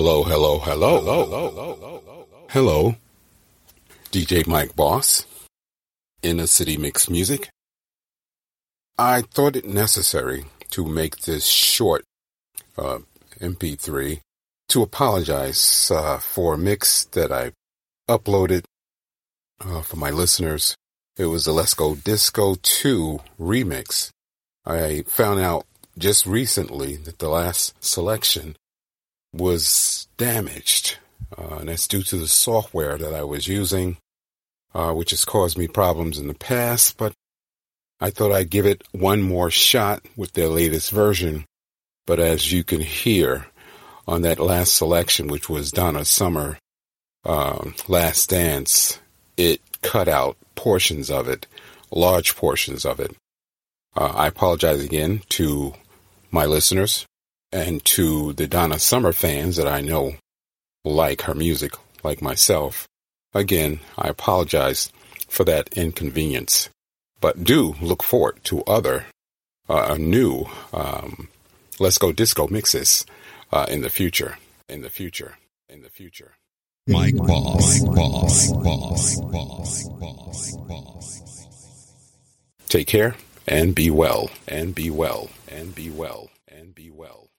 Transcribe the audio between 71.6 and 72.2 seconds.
Let's Go